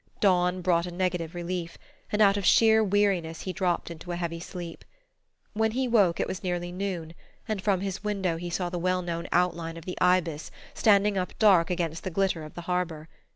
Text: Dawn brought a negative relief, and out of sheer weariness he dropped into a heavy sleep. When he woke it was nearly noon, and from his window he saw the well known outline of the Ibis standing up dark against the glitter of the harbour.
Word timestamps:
Dawn 0.19 0.61
brought 0.63 0.87
a 0.87 0.91
negative 0.91 1.35
relief, 1.35 1.77
and 2.11 2.23
out 2.23 2.35
of 2.35 2.43
sheer 2.43 2.83
weariness 2.83 3.41
he 3.41 3.53
dropped 3.53 3.91
into 3.91 4.11
a 4.11 4.15
heavy 4.15 4.39
sleep. 4.39 4.83
When 5.53 5.73
he 5.73 5.87
woke 5.87 6.19
it 6.19 6.25
was 6.27 6.41
nearly 6.41 6.71
noon, 6.71 7.13
and 7.47 7.61
from 7.61 7.81
his 7.81 8.03
window 8.03 8.37
he 8.37 8.49
saw 8.49 8.69
the 8.71 8.79
well 8.79 9.03
known 9.03 9.27
outline 9.31 9.77
of 9.77 9.85
the 9.85 9.99
Ibis 10.01 10.49
standing 10.73 11.19
up 11.19 11.37
dark 11.37 11.69
against 11.69 12.03
the 12.03 12.09
glitter 12.09 12.43
of 12.43 12.55
the 12.55 12.61
harbour. 12.61 13.09